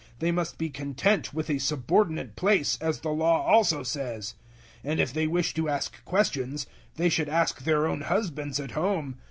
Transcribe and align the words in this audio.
They 0.17 0.31
must 0.31 0.57
be 0.57 0.71
content 0.71 1.31
with 1.31 1.47
a 1.47 1.59
subordinate 1.59 2.35
place, 2.35 2.75
as 2.81 3.01
the 3.01 3.11
Law 3.11 3.45
also 3.45 3.83
says; 3.83 4.33
014:035 4.83 4.91
and 4.91 4.99
if 4.99 5.13
they 5.13 5.27
wish 5.27 5.53
to 5.53 5.69
ask 5.69 6.03
questions, 6.05 6.65
they 6.95 7.07
should 7.07 7.29
ask 7.29 7.59
their 7.61 7.85
own 7.85 8.01
husbands 8.01 8.59
at 8.59 8.71
home. 8.71 9.17